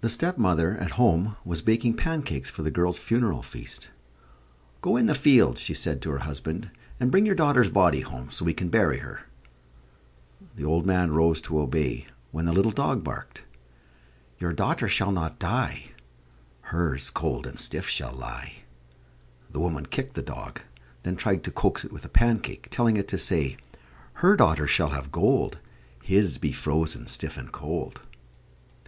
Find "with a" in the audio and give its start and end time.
21.92-22.08